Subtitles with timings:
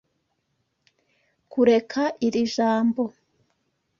[1.51, 3.03] Kureka iri jambo.